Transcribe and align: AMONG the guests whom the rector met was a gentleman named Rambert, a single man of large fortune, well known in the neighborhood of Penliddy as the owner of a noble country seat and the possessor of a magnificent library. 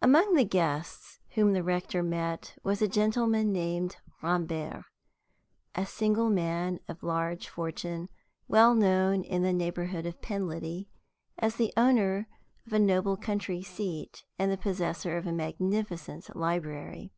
AMONG 0.00 0.36
the 0.36 0.44
guests 0.44 1.18
whom 1.30 1.52
the 1.52 1.64
rector 1.64 2.00
met 2.00 2.56
was 2.62 2.80
a 2.80 2.86
gentleman 2.86 3.52
named 3.52 3.96
Rambert, 4.22 4.84
a 5.74 5.84
single 5.84 6.30
man 6.30 6.78
of 6.86 7.02
large 7.02 7.48
fortune, 7.48 8.08
well 8.46 8.76
known 8.76 9.24
in 9.24 9.42
the 9.42 9.52
neighborhood 9.52 10.06
of 10.06 10.20
Penliddy 10.22 10.88
as 11.36 11.56
the 11.56 11.72
owner 11.76 12.28
of 12.64 12.74
a 12.74 12.78
noble 12.78 13.16
country 13.16 13.60
seat 13.60 14.22
and 14.38 14.52
the 14.52 14.56
possessor 14.56 15.16
of 15.16 15.26
a 15.26 15.32
magnificent 15.32 16.36
library. 16.36 17.10